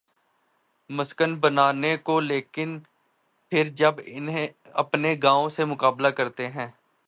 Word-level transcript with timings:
مسکن 0.89 1.35
بنانے 1.35 1.97
کو 1.97 2.19
لیکن 2.19 2.79
پھر 3.51 3.69
جب 3.69 3.95
اپنے 4.73 5.15
گاؤں 5.23 5.49
سے 5.49 5.65
مقابلہ 5.65 6.07
کرتے 6.07 6.47
ہیں۔ 6.47 6.67